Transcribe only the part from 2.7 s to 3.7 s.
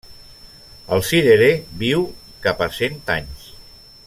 cent anys.